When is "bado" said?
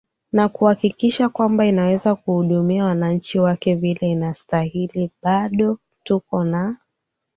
5.23-5.77